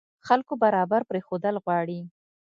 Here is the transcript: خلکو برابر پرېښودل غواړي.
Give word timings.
خلکو 0.27 0.53
برابر 0.63 1.01
پرېښودل 1.09 1.55
غواړي. 1.63 1.99